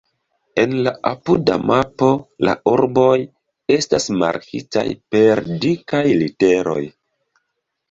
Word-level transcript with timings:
En 0.61 0.71
la 0.85 0.93
apuda 1.09 1.57
mapo 1.71 2.09
la 2.49 2.55
urboj 2.73 3.13
estas 3.77 4.09
markitaj 4.23 4.87
per 5.17 5.45
dikaj 5.67 6.05
literoj. 6.25 6.83